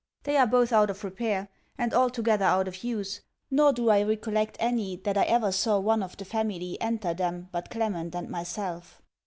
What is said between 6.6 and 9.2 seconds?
enter them but Clement and myself.